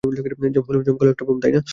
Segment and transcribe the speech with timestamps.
[0.03, 1.61] জমকালো একটা ভ্রম, তাই না?